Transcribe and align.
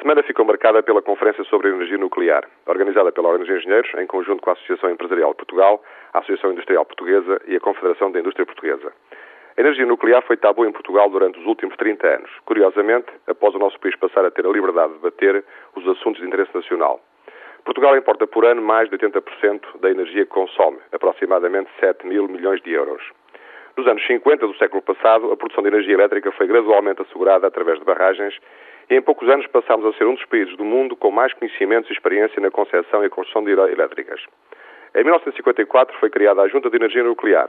semana 0.00 0.22
ficou 0.22 0.46
marcada 0.46 0.82
pela 0.82 1.02
Conferência 1.02 1.44
sobre 1.44 1.68
a 1.68 1.70
Energia 1.72 1.98
Nuclear, 1.98 2.44
organizada 2.66 3.12
pela 3.12 3.28
Ordem 3.28 3.46
dos 3.46 3.56
Engenheiros, 3.56 3.90
em 3.98 4.06
conjunto 4.06 4.42
com 4.42 4.50
a 4.50 4.54
Associação 4.54 4.90
Empresarial 4.90 5.30
de 5.30 5.36
Portugal, 5.36 5.82
a 6.14 6.18
Associação 6.20 6.52
Industrial 6.52 6.84
Portuguesa 6.86 7.40
e 7.46 7.56
a 7.56 7.60
Confederação 7.60 8.10
da 8.10 8.18
Indústria 8.18 8.46
Portuguesa. 8.46 8.92
A 9.56 9.60
energia 9.60 9.84
nuclear 9.84 10.22
foi 10.22 10.38
tabu 10.38 10.64
em 10.64 10.72
Portugal 10.72 11.10
durante 11.10 11.38
os 11.38 11.46
últimos 11.46 11.76
30 11.76 12.06
anos, 12.06 12.30
curiosamente, 12.46 13.08
após 13.26 13.54
o 13.54 13.58
nosso 13.58 13.78
país 13.78 13.94
passar 13.96 14.24
a 14.24 14.30
ter 14.30 14.46
a 14.46 14.50
liberdade 14.50 14.94
de 14.94 15.00
debater 15.00 15.44
os 15.76 15.86
assuntos 15.86 16.20
de 16.20 16.26
interesse 16.26 16.54
nacional. 16.54 17.00
Portugal 17.64 17.94
importa 17.94 18.26
por 18.26 18.46
ano 18.46 18.62
mais 18.62 18.88
de 18.88 18.96
80% 18.96 19.80
da 19.80 19.90
energia 19.90 20.24
que 20.24 20.32
consome, 20.32 20.78
aproximadamente 20.92 21.68
7 21.78 22.06
mil 22.06 22.26
milhões 22.26 22.62
de 22.62 22.72
euros. 22.72 23.02
Nos 23.76 23.86
anos 23.86 24.04
50 24.06 24.46
do 24.46 24.54
século 24.56 24.82
passado, 24.82 25.32
a 25.32 25.36
produção 25.36 25.62
de 25.62 25.68
energia 25.68 25.94
elétrica 25.94 26.32
foi 26.32 26.46
gradualmente 26.46 27.02
assegurada 27.02 27.46
através 27.46 27.78
de 27.78 27.84
barragens 27.84 28.34
e 28.90 28.96
em 28.96 29.00
poucos 29.00 29.28
anos 29.28 29.46
passámos 29.46 29.86
a 29.86 29.96
ser 29.96 30.06
um 30.06 30.14
dos 30.14 30.24
países 30.24 30.56
do 30.56 30.64
mundo 30.64 30.96
com 30.96 31.10
mais 31.10 31.32
conhecimentos 31.34 31.88
e 31.88 31.92
experiência 31.92 32.40
na 32.42 32.50
concepção 32.50 33.04
e 33.04 33.08
construção 33.08 33.44
de 33.44 33.52
elétricas. 33.52 34.20
Em 34.94 35.04
1954 35.04 35.96
foi 35.98 36.10
criada 36.10 36.42
a 36.42 36.48
Junta 36.48 36.68
de 36.68 36.76
Energia 36.76 37.04
Nuclear, 37.04 37.48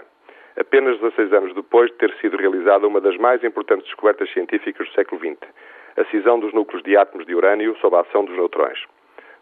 apenas 0.56 1.00
16 1.00 1.34
anos 1.34 1.56
depois 1.56 1.90
de 1.90 1.98
ter 1.98 2.14
sido 2.22 2.38
realizada 2.38 2.88
uma 2.88 3.02
das 3.02 3.18
mais 3.18 3.44
importantes 3.44 3.88
descobertas 3.88 4.32
científicas 4.32 4.88
do 4.88 4.94
século 4.94 5.20
XX, 5.20 5.50
a 5.98 6.06
cisão 6.06 6.40
dos 6.40 6.54
núcleos 6.54 6.84
de 6.84 6.96
átomos 6.96 7.26
de 7.26 7.34
urânio 7.34 7.76
sob 7.82 7.96
a 7.96 8.02
ação 8.02 8.24
dos 8.24 8.36
neutrões. 8.36 8.80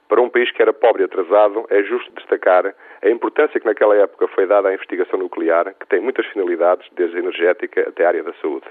Para 0.09 0.21
um 0.21 0.29
país 0.29 0.51
que 0.51 0.59
era 0.59 0.73
pobre 0.73 1.03
e 1.03 1.05
atrasado, 1.05 1.67
é 1.69 1.83
justo 1.83 2.11
destacar 2.13 2.73
a 3.01 3.09
importância 3.09 3.59
que 3.59 3.65
naquela 3.65 3.95
época 3.95 4.27
foi 4.29 4.47
dada 4.47 4.69
à 4.69 4.73
investigação 4.73 5.19
nuclear, 5.19 5.75
que 5.79 5.85
tem 5.85 6.01
muitas 6.01 6.25
finalidades, 6.25 6.89
desde 6.93 7.15
a 7.15 7.19
energética 7.19 7.87
até 7.87 8.03
a 8.03 8.07
área 8.07 8.23
da 8.23 8.33
saúde. 8.41 8.65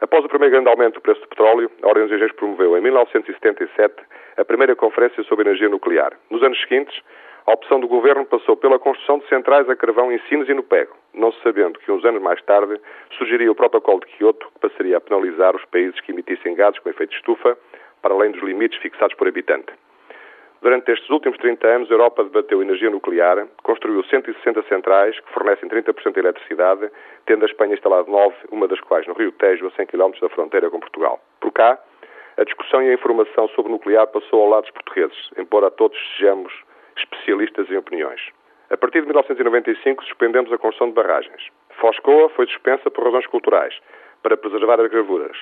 Após 0.00 0.24
o 0.24 0.28
primeiro 0.28 0.52
grande 0.52 0.68
aumento 0.68 0.94
do 0.94 1.00
preço 1.00 1.20
do 1.20 1.28
petróleo, 1.28 1.70
a 1.82 1.86
Ordem 1.86 2.02
dos 2.02 2.12
Engenheiros 2.12 2.36
promoveu 2.36 2.76
em 2.76 2.80
1977 2.80 3.94
a 4.36 4.44
primeira 4.44 4.74
conferência 4.74 5.22
sobre 5.22 5.48
energia 5.48 5.68
nuclear. 5.68 6.12
Nos 6.28 6.42
anos 6.42 6.60
seguintes, 6.60 7.00
a 7.46 7.52
opção 7.52 7.78
do 7.78 7.86
governo 7.86 8.26
passou 8.26 8.56
pela 8.56 8.76
construção 8.76 9.20
de 9.20 9.28
centrais 9.28 9.70
a 9.70 9.76
carvão 9.76 10.10
em 10.10 10.18
Sines 10.28 10.48
e 10.48 10.54
no 10.54 10.64
Pego, 10.64 10.96
não 11.14 11.30
se 11.30 11.40
sabendo 11.42 11.78
que 11.78 11.92
uns 11.92 12.04
anos 12.04 12.20
mais 12.20 12.42
tarde 12.42 12.76
surgiria 13.16 13.52
o 13.52 13.54
protocolo 13.54 14.00
de 14.00 14.06
Kyoto, 14.06 14.50
que 14.52 14.68
passaria 14.68 14.96
a 14.96 15.00
penalizar 15.00 15.54
os 15.54 15.64
países 15.66 16.00
que 16.00 16.10
emitissem 16.10 16.56
gases 16.56 16.80
com 16.80 16.90
efeito 16.90 17.10
de 17.10 17.16
estufa, 17.16 17.56
para 18.02 18.12
além 18.12 18.32
dos 18.32 18.42
limites 18.42 18.80
fixados 18.80 19.16
por 19.16 19.28
habitante. 19.28 19.72
Durante 20.66 20.90
estes 20.90 21.08
últimos 21.10 21.38
30 21.38 21.64
anos, 21.64 21.88
a 21.88 21.94
Europa 21.94 22.24
debateu 22.24 22.60
energia 22.60 22.90
nuclear, 22.90 23.46
construiu 23.62 24.02
160 24.02 24.64
centrais 24.64 25.16
que 25.20 25.32
fornecem 25.32 25.68
30% 25.68 26.12
de 26.12 26.18
eletricidade, 26.18 26.90
tendo 27.24 27.44
a 27.44 27.46
Espanha 27.46 27.74
instalado 27.74 28.10
nove, 28.10 28.34
uma 28.50 28.66
das 28.66 28.80
quais 28.80 29.06
no 29.06 29.14
Rio 29.14 29.30
Tejo, 29.30 29.68
a 29.68 29.70
100 29.70 29.86
km 29.86 30.10
da 30.20 30.28
fronteira 30.28 30.68
com 30.68 30.80
Portugal. 30.80 31.20
Por 31.38 31.52
cá, 31.52 31.78
a 32.36 32.42
discussão 32.42 32.82
e 32.82 32.90
a 32.90 32.94
informação 32.94 33.46
sobre 33.50 33.70
o 33.70 33.74
nuclear 33.76 34.08
passou 34.08 34.42
ao 34.42 34.48
lado 34.48 34.64
dos 34.64 34.72
portugueses, 34.72 35.30
embora 35.38 35.70
todos 35.70 35.96
sejamos 36.16 36.52
especialistas 36.96 37.70
em 37.70 37.76
opiniões. 37.76 38.20
A 38.68 38.76
partir 38.76 39.02
de 39.02 39.06
1995, 39.06 40.02
suspendemos 40.02 40.52
a 40.52 40.58
construção 40.58 40.88
de 40.88 40.94
barragens. 40.94 41.46
Foscoa 41.80 42.28
foi 42.30 42.44
suspensa 42.48 42.90
por 42.90 43.04
razões 43.04 43.28
culturais, 43.28 43.78
para 44.20 44.36
preservar 44.36 44.80
as 44.80 44.90
gravuras, 44.90 45.36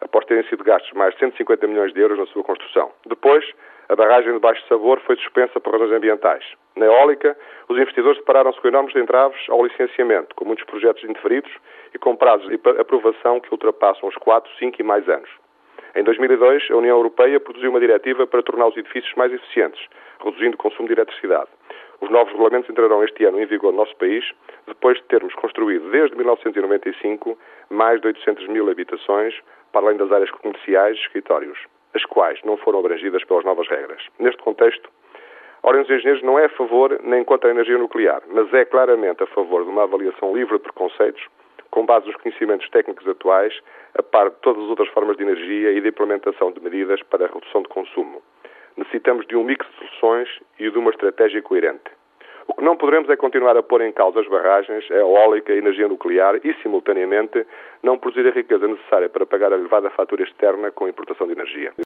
após 0.00 0.24
terem 0.26 0.44
sido 0.48 0.64
gastos 0.64 0.92
mais 0.92 1.14
de 1.14 1.20
150 1.20 1.66
milhões 1.66 1.92
de 1.92 2.00
euros 2.00 2.18
na 2.18 2.26
sua 2.26 2.44
construção. 2.44 2.90
Depois, 3.06 3.44
a 3.88 3.96
barragem 3.96 4.32
de 4.32 4.38
Baixo 4.38 4.62
Sabor 4.68 5.00
foi 5.00 5.16
suspensa 5.16 5.58
por 5.60 5.72
razões 5.72 5.92
ambientais. 5.92 6.44
Na 6.76 6.86
eólica, 6.86 7.36
os 7.68 7.76
investidores 7.76 8.18
depararam-se 8.18 8.60
com 8.60 8.68
enormes 8.68 8.94
entraves 8.94 9.40
ao 9.48 9.64
licenciamento, 9.64 10.34
com 10.34 10.44
muitos 10.44 10.64
projetos 10.66 11.02
indeferidos 11.04 11.50
e 11.94 11.98
com 11.98 12.14
prazos 12.14 12.48
de 12.48 12.60
aprovação 12.78 13.40
que 13.40 13.50
ultrapassam 13.50 14.08
os 14.08 14.14
4, 14.16 14.50
5 14.58 14.76
e 14.80 14.84
mais 14.84 15.08
anos. 15.08 15.30
Em 15.96 16.04
2002, 16.04 16.70
a 16.70 16.76
União 16.76 16.96
Europeia 16.96 17.40
produziu 17.40 17.70
uma 17.70 17.80
diretiva 17.80 18.26
para 18.26 18.42
tornar 18.42 18.68
os 18.68 18.76
edifícios 18.76 19.14
mais 19.14 19.32
eficientes, 19.32 19.80
reduzindo 20.22 20.54
o 20.54 20.58
consumo 20.58 20.86
de 20.86 20.94
eletricidade. 20.94 21.48
Os 22.00 22.10
novos 22.10 22.32
regulamentos 22.32 22.70
entrarão 22.70 23.02
este 23.02 23.24
ano 23.24 23.40
em 23.40 23.46
vigor 23.46 23.72
no 23.72 23.78
nosso 23.78 23.96
país, 23.96 24.24
depois 24.66 24.96
de 24.98 25.04
termos 25.04 25.34
construído 25.34 25.90
desde 25.90 26.16
1995 26.16 27.38
mais 27.70 28.00
de 28.00 28.06
800 28.06 28.46
mil 28.48 28.70
habitações, 28.70 29.34
para 29.72 29.86
além 29.86 29.96
das 29.96 30.10
áreas 30.12 30.30
comerciais 30.30 30.96
e 30.96 31.00
escritórios 31.00 31.58
as 31.94 32.04
quais 32.04 32.40
não 32.44 32.56
foram 32.56 32.80
abrangidas 32.80 33.24
pelas 33.24 33.44
novas 33.44 33.68
regras. 33.68 34.02
Neste 34.18 34.42
contexto, 34.42 34.90
a 35.62 35.68
Ordem 35.68 35.82
dos 35.82 35.90
Engenheiros 35.90 36.22
não 36.22 36.38
é 36.38 36.44
a 36.44 36.50
favor 36.50 36.98
nem 37.02 37.24
contra 37.24 37.50
a 37.50 37.52
energia 37.52 37.78
nuclear, 37.78 38.22
mas 38.28 38.52
é 38.54 38.64
claramente 38.64 39.22
a 39.22 39.26
favor 39.26 39.64
de 39.64 39.70
uma 39.70 39.82
avaliação 39.82 40.34
livre 40.34 40.58
de 40.58 40.62
preconceitos, 40.62 41.22
com 41.70 41.84
base 41.84 42.06
nos 42.06 42.16
conhecimentos 42.16 42.68
técnicos 42.70 43.06
atuais, 43.06 43.58
a 43.94 44.02
par 44.02 44.30
de 44.30 44.36
todas 44.36 44.62
as 44.62 44.70
outras 44.70 44.88
formas 44.90 45.16
de 45.16 45.24
energia 45.24 45.72
e 45.72 45.80
de 45.80 45.88
implementação 45.88 46.52
de 46.52 46.60
medidas 46.60 47.02
para 47.02 47.26
a 47.26 47.28
redução 47.28 47.62
de 47.62 47.68
consumo. 47.68 48.22
Necessitamos 48.78 49.26
de 49.26 49.36
um 49.36 49.42
mix 49.42 49.66
de 49.66 49.74
soluções 49.76 50.28
e 50.58 50.70
de 50.70 50.78
uma 50.78 50.90
estratégia 50.90 51.42
coerente. 51.42 51.90
O 52.46 52.54
que 52.54 52.62
não 52.64 52.76
poderemos 52.76 53.10
é 53.10 53.16
continuar 53.16 53.56
a 53.56 53.62
pôr 53.62 53.82
em 53.82 53.92
causa 53.92 54.20
as 54.20 54.28
barragens, 54.28 54.88
a 54.90 54.94
eólica, 54.94 55.52
a 55.52 55.56
energia 55.56 55.88
nuclear 55.88 56.36
e, 56.44 56.54
simultaneamente, 56.62 57.44
não 57.82 57.98
produzir 57.98 58.26
a 58.26 58.30
riqueza 58.30 58.66
necessária 58.68 59.08
para 59.08 59.26
pagar 59.26 59.52
a 59.52 59.56
elevada 59.56 59.90
fatura 59.90 60.22
externa 60.22 60.70
com 60.70 60.86
a 60.86 60.88
importação 60.88 61.26
de 61.26 61.32
energia. 61.32 61.74